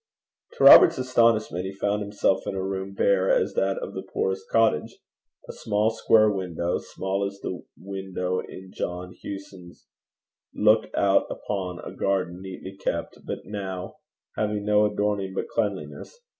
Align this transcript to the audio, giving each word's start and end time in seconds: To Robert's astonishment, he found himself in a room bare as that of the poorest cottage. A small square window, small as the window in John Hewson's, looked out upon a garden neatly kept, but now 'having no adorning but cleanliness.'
To 0.53 0.63
Robert's 0.63 0.97
astonishment, 0.97 1.63
he 1.65 1.73
found 1.73 2.01
himself 2.01 2.47
in 2.47 2.55
a 2.55 2.63
room 2.63 2.95
bare 2.95 3.29
as 3.29 3.53
that 3.53 3.77
of 3.83 3.93
the 3.93 4.01
poorest 4.01 4.49
cottage. 4.49 4.97
A 5.47 5.53
small 5.53 5.91
square 5.91 6.31
window, 6.31 6.79
small 6.79 7.23
as 7.23 7.39
the 7.43 7.61
window 7.77 8.39
in 8.39 8.71
John 8.73 9.13
Hewson's, 9.13 9.85
looked 10.55 10.87
out 10.95 11.27
upon 11.29 11.81
a 11.81 11.91
garden 11.95 12.41
neatly 12.41 12.75
kept, 12.77 13.19
but 13.27 13.45
now 13.45 13.97
'having 14.35 14.65
no 14.65 14.85
adorning 14.91 15.35
but 15.35 15.47
cleanliness.' 15.49 16.19